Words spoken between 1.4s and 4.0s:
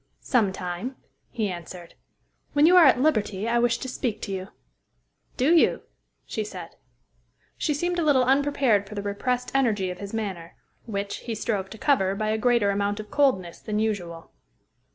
answered. "When you are at liberty, I wish to